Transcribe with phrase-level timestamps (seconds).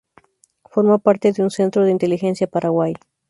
[0.67, 2.95] Formó parte de un centro de inteligencia Paraguay.